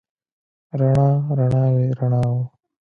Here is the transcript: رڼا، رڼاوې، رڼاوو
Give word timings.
رڼا، 0.79 1.09
رڼاوې، 1.37 1.87
رڼاوو 1.99 2.39